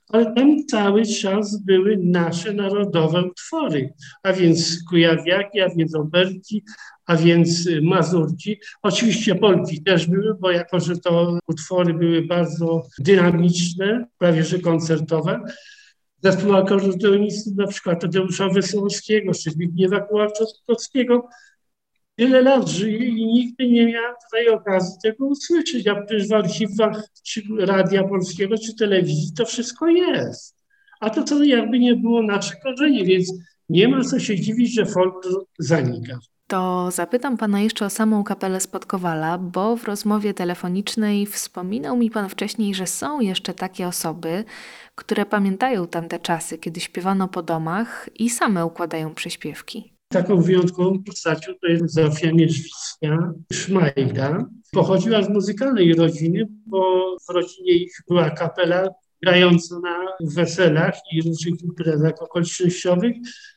ale 0.09 0.33
tam 0.33 0.65
cały 0.65 1.05
czas 1.05 1.63
były 1.63 1.97
nasze 2.03 2.53
narodowe 2.53 3.23
utwory, 3.23 3.93
a 4.23 4.33
więc 4.33 4.83
Kujawiaki, 4.89 5.61
a 5.61 5.69
więc 5.69 5.95
Oberki, 5.95 6.63
a 7.05 7.15
więc 7.15 7.69
Mazurki. 7.81 8.57
Oczywiście 8.81 9.35
Polki 9.35 9.83
też 9.83 10.07
były, 10.07 10.35
bo 10.39 10.51
jako, 10.51 10.79
że 10.79 10.97
to 10.97 11.39
utwory 11.47 11.93
były 11.93 12.21
bardzo 12.21 12.81
dynamiczne, 12.99 14.05
prawie 14.17 14.43
że 14.43 14.59
koncertowe, 14.59 15.39
zespół 16.23 16.55
akordeonistów, 16.55 17.55
na 17.55 17.67
przykład 17.67 18.01
Tadeusza 18.01 18.49
Wesołowskiego 18.49 19.33
czy 19.33 19.51
Zbigniewa 19.51 19.99
Kułaczowskiego, 19.99 21.29
tyle 22.15 22.41
lat 22.41 22.67
żyje 22.69 23.07
i 23.07 23.25
nigdy 23.25 23.67
nie 23.67 23.85
miałem 23.85 24.15
tutaj 24.25 24.49
okazji 24.49 24.95
tego 25.03 25.25
usłyszeć, 25.25 25.87
a 25.87 25.95
przecież 25.95 26.27
w 26.27 26.33
archiwach 26.33 27.03
czy 27.23 27.41
Radia 27.59 28.03
Polskiego, 28.03 28.55
czy 28.57 28.75
telewizji 28.75 29.33
to 29.37 29.45
wszystko 29.45 29.87
jest. 29.87 30.57
A 30.99 31.09
to 31.09 31.23
co 31.23 31.43
jakby 31.43 31.79
nie 31.79 31.95
było 31.95 32.23
nasze 32.23 32.55
korzenie, 32.55 33.05
więc 33.05 33.33
nie 33.69 33.87
ma 33.87 34.03
co 34.03 34.19
się 34.19 34.39
dziwić, 34.39 34.73
że 34.73 34.85
folk 34.85 35.27
zanika. 35.59 36.19
To 36.47 36.91
zapytam 36.91 37.37
pana 37.37 37.61
jeszcze 37.61 37.85
o 37.85 37.89
samą 37.89 38.23
kapelę 38.23 38.59
Spodkowala, 38.59 39.37
bo 39.37 39.75
w 39.75 39.83
rozmowie 39.83 40.33
telefonicznej 40.33 41.25
wspominał 41.25 41.97
mi 41.97 42.11
pan 42.11 42.29
wcześniej, 42.29 42.75
że 42.75 42.87
są 42.87 43.19
jeszcze 43.19 43.53
takie 43.53 43.87
osoby, 43.87 44.43
które 44.95 45.25
pamiętają 45.25 45.87
tamte 45.87 46.19
czasy, 46.19 46.57
kiedy 46.57 46.79
śpiewano 46.79 47.27
po 47.27 47.43
domach 47.43 48.09
i 48.15 48.29
same 48.29 48.65
układają 48.65 49.15
przyśpiewki. 49.15 49.93
Taką 50.11 50.41
wyjątkową 50.41 51.03
postacią 51.03 51.51
to 51.61 51.67
jest 51.67 51.93
Zofia 51.93 52.31
Mierzwicka 52.33 53.33
Szmajda. 53.53 54.45
Pochodziła 54.71 55.23
z 55.23 55.29
muzykalnej 55.29 55.93
rodziny, 55.93 56.47
bo 56.65 57.15
w 57.29 57.33
rodzinie 57.33 57.71
ich 57.71 58.01
była 58.07 58.29
kapela 58.29 58.89
grająca 59.23 59.79
na 59.79 59.97
weselach 60.21 60.95
i 61.11 61.21
różnych 61.21 61.61
imprezach 61.63 62.13
okolicznościowych. 62.21 63.15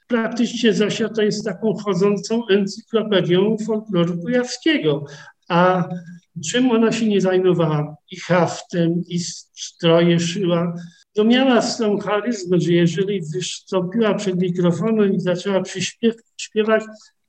Praktycznie 0.08 0.72
Zosia 0.72 1.08
to 1.08 1.22
jest 1.22 1.44
taką 1.44 1.74
chodzącą 1.74 2.46
encyklopedią 2.48 3.56
folkloru 3.66 4.18
kujawskiego. 4.18 5.04
A 5.48 5.88
czym 6.50 6.70
ona 6.70 6.92
się 6.92 7.08
nie 7.08 7.20
zajmowała? 7.20 7.96
I 8.10 8.16
haftem, 8.16 9.02
i 9.08 9.20
stroje 9.54 10.20
szyła, 10.20 10.74
to 11.12 11.24
miała 11.24 11.62
z 11.62 11.78
tą 11.78 11.98
charyzmę, 11.98 12.60
że 12.60 12.72
jeżeli 12.72 13.20
wystąpiła 13.34 14.14
przed 14.14 14.40
mikrofonem 14.40 15.14
i 15.14 15.20
zaczęła 15.20 15.62
śpiewać, 16.36 16.82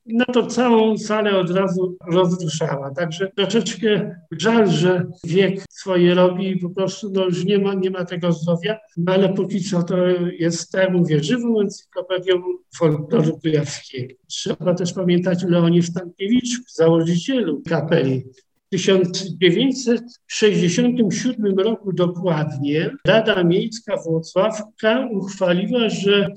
no 0.05 0.25
to 0.25 0.47
całą 0.47 0.97
salę 0.97 1.37
od 1.37 1.51
razu 1.51 1.97
rozruszała. 2.07 2.91
Także 2.91 3.31
troszeczkę 3.35 4.15
żal, 4.31 4.69
że 4.69 5.05
wiek 5.23 5.65
swoje 5.69 6.15
robi 6.15 6.49
i 6.49 6.57
po 6.57 6.69
prostu 6.69 7.11
no, 7.13 7.25
już 7.25 7.45
nie 7.45 7.59
ma, 7.59 7.73
nie 7.73 7.89
ma 7.89 8.05
tego 8.05 8.31
zdrowia, 8.31 8.77
no, 8.97 9.13
ale 9.13 9.33
póki 9.33 9.63
co 9.63 9.83
to 9.83 9.97
jest, 10.39 10.71
tak 10.71 10.91
mówię, 10.91 11.23
żywą 11.23 11.61
encyklopedią 11.61 12.41
folkloru 12.77 13.39
kujawskiego. 13.39 14.13
Trzeba 14.27 14.73
też 14.73 14.93
pamiętać 14.93 15.43
o 15.43 15.49
Leonie 15.49 15.83
Stankiewiczu, 15.83 16.61
założycielu 16.67 17.61
kapeli. 17.69 18.23
W 18.67 18.69
1967 18.69 21.59
roku 21.59 21.93
dokładnie 21.93 22.91
Rada 23.07 23.43
Miejska 23.43 23.97
Włocławka 23.97 25.07
uchwaliła, 25.11 25.89
że 25.89 26.27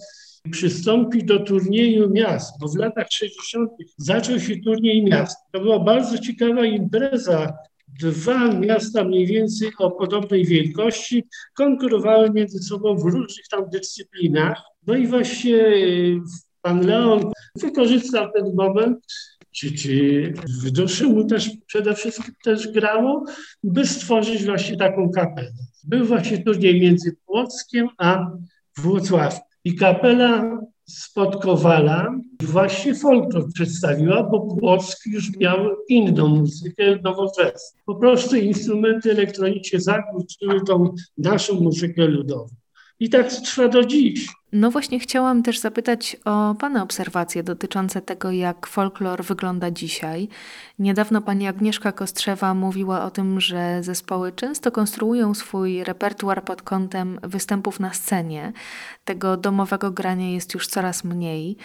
przystąpi 0.50 1.24
do 1.24 1.38
turnieju 1.38 2.10
miast, 2.10 2.60
bo 2.60 2.68
w 2.68 2.76
latach 2.76 3.06
60. 3.10 3.70
zaczął 3.98 4.40
się 4.40 4.56
turniej 4.56 5.04
miast. 5.04 5.38
To 5.52 5.60
była 5.60 5.78
bardzo 5.78 6.18
ciekawa 6.18 6.66
impreza. 6.66 7.52
Dwa 8.00 8.48
miasta 8.48 9.04
mniej 9.04 9.26
więcej 9.26 9.70
o 9.78 9.90
podobnej 9.90 10.44
wielkości 10.44 11.24
konkurowały 11.56 12.30
między 12.30 12.58
sobą 12.58 12.96
w 12.96 13.04
różnych 13.04 13.48
tam 13.50 13.70
dyscyplinach. 13.72 14.62
No 14.86 14.96
i 14.96 15.06
właśnie 15.06 15.56
pan 16.62 16.86
Leon 16.86 17.32
wykorzystał 17.56 18.32
ten 18.32 18.54
moment 18.54 18.98
czy, 19.54 19.72
czy 19.72 20.32
w 20.64 20.70
duszy 20.70 21.06
mu 21.06 21.24
też 21.24 21.50
przede 21.66 21.94
wszystkim 21.94 22.34
też 22.44 22.72
grało, 22.72 23.24
by 23.62 23.86
stworzyć 23.86 24.44
właśnie 24.44 24.76
taką 24.76 25.10
kapelę. 25.10 25.52
Był 25.84 26.06
właśnie 26.06 26.38
turniej 26.38 26.80
między 26.80 27.16
Płockiem 27.26 27.88
a 27.98 28.30
Włocławkiem. 28.78 29.53
I 29.64 29.74
kapela 29.74 30.60
spod 30.86 31.42
Kowala 31.42 32.20
właśnie 32.42 32.94
folklor 32.94 33.52
przedstawiła, 33.54 34.22
bo 34.22 34.56
Płock 34.56 35.06
już 35.06 35.36
miał 35.36 35.58
inną 35.88 36.28
muzykę 36.28 36.98
nowoczesną. 37.02 37.80
Po 37.86 37.94
prostu 37.94 38.36
instrumenty 38.36 39.10
elektroniczne 39.10 39.80
zakłóciły 39.80 40.60
tą 40.66 40.94
naszą 41.18 41.60
muzykę 41.60 42.06
ludową. 42.06 42.48
I 43.00 43.10
tak 43.10 43.32
trwa 43.32 43.68
do 43.68 43.84
dziś. 43.84 44.28
No 44.56 44.70
właśnie 44.70 44.98
chciałam 44.98 45.42
też 45.42 45.58
zapytać 45.58 46.16
o 46.24 46.54
Pana 46.54 46.82
obserwacje 46.82 47.42
dotyczące 47.42 48.02
tego, 48.02 48.30
jak 48.30 48.66
folklor 48.66 49.24
wygląda 49.24 49.70
dzisiaj. 49.70 50.28
Niedawno 50.78 51.22
Pani 51.22 51.46
Agnieszka 51.46 51.92
Kostrzewa 51.92 52.54
mówiła 52.54 53.04
o 53.04 53.10
tym, 53.10 53.40
że 53.40 53.82
zespoły 53.82 54.32
często 54.32 54.72
konstruują 54.72 55.34
swój 55.34 55.84
repertuar 55.84 56.44
pod 56.44 56.62
kątem 56.62 57.18
występów 57.22 57.80
na 57.80 57.92
scenie. 57.92 58.52
Tego 59.04 59.36
domowego 59.36 59.90
grania 59.90 60.30
jest 60.30 60.54
już 60.54 60.66
coraz 60.66 61.04
mniej. 61.04 61.56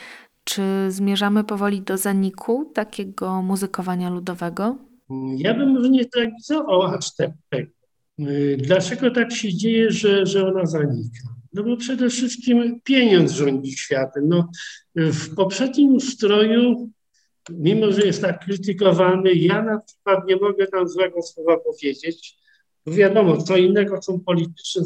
Czy 0.43 0.63
zmierzamy 0.87 1.43
powoli 1.43 1.81
do 1.81 1.97
zaniku 1.97 2.71
takiego 2.73 3.41
muzykowania 3.41 4.09
ludowego? 4.09 4.77
Ja 5.37 5.53
bym 5.53 5.91
nie 5.91 6.05
tragizował 6.05 6.81
aż 6.81 7.15
tego. 7.15 7.71
Dlaczego 8.57 9.11
tak 9.11 9.33
się 9.33 9.53
dzieje, 9.53 9.91
że, 9.91 10.25
że 10.25 10.47
ona 10.47 10.65
zanika? 10.65 11.38
No 11.53 11.63
bo 11.63 11.77
przede 11.77 12.09
wszystkim 12.09 12.81
pieniądz 12.83 13.31
rządzi 13.31 13.71
światem. 13.71 14.27
No, 14.27 14.49
w 14.95 15.35
poprzednim 15.35 15.95
ustroju, 15.95 16.89
mimo 17.49 17.91
że 17.91 18.01
jest 18.01 18.21
tak 18.21 18.45
krytykowany, 18.45 19.33
ja 19.33 19.61
na 19.61 19.79
przykład 19.79 20.27
nie 20.27 20.35
mogę 20.35 20.67
tam 20.67 20.87
złego 20.87 21.21
słowa 21.21 21.57
powiedzieć. 21.57 22.39
Bo 22.85 22.91
wiadomo, 22.91 23.37
co 23.37 23.57
innego 23.57 24.01
są 24.01 24.19
polityczne 24.19 24.85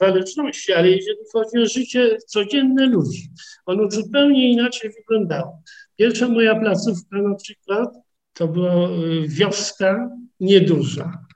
zależności, 0.00 0.72
ale 0.72 0.90
jeżeli 0.90 1.18
chodzi 1.32 1.58
o 1.58 1.66
życie 1.66 2.18
codzienne 2.26 2.86
ludzi, 2.86 3.30
ono 3.66 3.90
zupełnie 3.90 4.52
inaczej 4.52 4.90
wyglądało. 4.90 5.62
Pierwsza 5.96 6.28
moja 6.28 6.60
placówka 6.60 7.22
na 7.22 7.34
przykład 7.34 7.94
to 8.32 8.48
była 8.48 8.88
y, 8.88 9.28
wioska 9.28 10.10
nieduża 10.40 11.28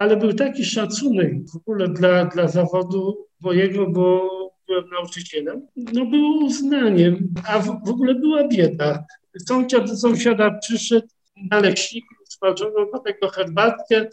ale 0.00 0.16
był 0.16 0.32
taki 0.32 0.64
szacunek 0.64 1.32
w 1.52 1.56
ogóle 1.56 1.88
dla, 1.88 2.24
dla 2.24 2.48
zawodu 2.48 3.26
mojego, 3.40 3.86
bo 3.86 4.30
byłem 4.66 4.88
nauczycielem, 4.88 5.66
no 5.76 6.06
było 6.06 6.44
uznaniem, 6.44 7.34
a 7.48 7.58
w, 7.58 7.84
w 7.86 7.90
ogóle 7.90 8.14
była 8.14 8.48
bieda. 8.48 9.04
Sąsiad 9.48 9.86
do 9.90 9.96
sąsiada 9.96 10.58
przyszedł 10.58 11.08
na 11.50 11.60
leśniku, 11.60 12.14
smażoną 12.28 12.90
do 12.92 12.98
tego 12.98 13.28
herbatkę 13.28 14.08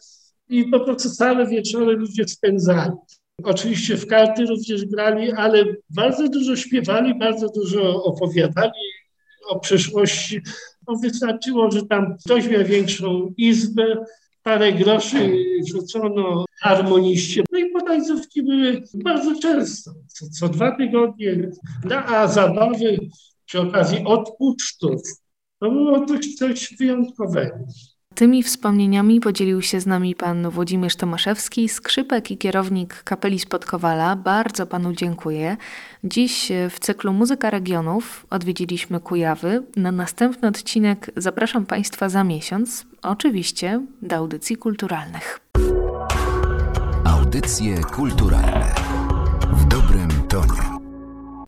i 0.50 0.66
po 0.66 0.80
prostu 0.80 1.10
całe 1.10 1.48
wieczory 1.48 1.96
ludzie 1.96 2.28
spędzali. 2.28 2.92
Oczywiście 3.44 3.98
w 3.98 4.08
karty 4.08 4.46
również 4.46 4.86
grali, 4.86 5.32
ale 5.32 5.66
bardzo 5.90 6.30
dużo 6.30 6.56
śpiewali, 6.56 7.20
bardzo 7.20 7.50
dużo 7.50 8.04
opowiadali 8.04 8.72
o 9.50 9.60
przeszłości 9.60 10.42
to 10.88 10.96
wystarczyło, 10.96 11.72
że 11.72 11.86
tam 11.86 12.18
ktoś 12.26 12.48
miał 12.48 12.64
większą 12.64 13.34
izbę, 13.38 14.06
parę 14.44 14.74
groszy 14.74 15.32
rzucono 15.72 16.46
harmoniście. 16.62 17.44
No 17.52 17.60
i 17.60 17.70
potańcówki 17.70 18.44
były 18.44 18.84
bardzo 18.94 19.40
często, 19.40 19.92
co, 20.08 20.26
co 20.30 20.50
dwa 20.50 20.78
tygodnie. 20.78 21.50
No, 21.84 21.96
a 21.96 22.28
zabawy 22.28 22.98
przy 23.46 23.60
okazji 23.60 24.04
odpucztów, 24.06 25.02
to 25.60 25.72
było 25.72 26.06
coś, 26.06 26.36
coś 26.36 26.76
wyjątkowego. 26.80 27.56
Tymi 28.16 28.44
wspomnieniami 28.44 29.20
podzielił 29.20 29.62
się 29.62 29.80
z 29.80 29.86
nami 29.86 30.16
pan 30.16 30.50
Włodzimierz 30.50 30.96
Tomaszewski, 30.96 31.70
skrzypek 31.70 32.32
i 32.32 32.38
kierownik 32.38 33.04
kapeli 33.04 33.40
Spodkowala. 33.40 34.16
Bardzo 34.16 34.68
panu 34.68 34.94
dziękuję. 34.94 35.58
Dziś 36.04 36.52
w 36.70 36.80
cyklu 36.80 37.14
Muzyka 37.14 37.50
Regionów 37.50 38.26
odwiedziliśmy 38.30 39.00
Kujawy. 39.00 39.64
Na 39.76 39.92
następny 39.92 40.48
odcinek 40.48 41.12
zapraszam 41.18 41.66
państwa 41.66 42.10
za 42.10 42.24
miesiąc, 42.24 42.86
oczywiście 43.02 43.82
do 44.02 44.16
audycji 44.16 44.56
kulturalnych. 44.56 45.40
Audycje 47.28 47.84
kulturalne 47.84 48.87